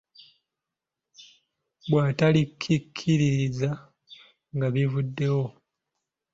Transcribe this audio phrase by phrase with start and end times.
[1.89, 3.71] Bw'atalikikkiriza
[4.55, 5.45] nga babivaako.